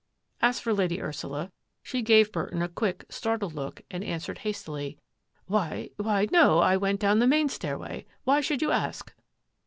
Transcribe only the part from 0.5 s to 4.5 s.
for Lady Ursula, she gave Burton a quick, startled look and answered